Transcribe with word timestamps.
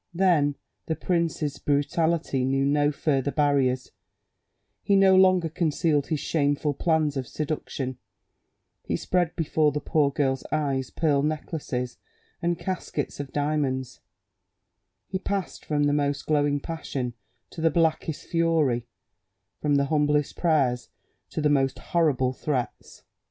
Then 0.15 0.55
the 0.87 0.95
prince's 0.95 1.59
brutality 1.59 2.43
knew 2.43 2.65
no 2.65 2.91
further 2.91 3.29
barriers; 3.29 3.91
he 4.81 4.95
no 4.95 5.15
longer 5.15 5.47
concealed 5.47 6.07
his 6.07 6.19
shameful 6.19 6.73
plans 6.73 7.15
of 7.17 7.27
seduction; 7.27 7.99
he 8.83 8.95
spread 8.95 9.35
before 9.35 9.71
the 9.71 9.79
poor 9.79 10.09
girl's 10.11 10.43
eyes 10.51 10.89
pearl 10.89 11.21
necklaces 11.21 11.99
and 12.41 12.57
caskets 12.57 13.19
of 13.19 13.31
diamonds; 13.31 13.99
he 15.07 15.19
passed 15.19 15.63
from 15.63 15.83
the 15.83 15.93
most 15.93 16.25
glowing 16.25 16.59
passion 16.59 17.13
to 17.51 17.61
the 17.61 17.69
blackest 17.69 18.25
fury, 18.25 18.87
from 19.61 19.75
the 19.75 19.85
humblest 19.85 20.35
prayers 20.35 20.89
to 21.29 21.41
the 21.41 21.47
most 21.49 21.77
horrible 21.77 22.33
threats. 22.33 23.03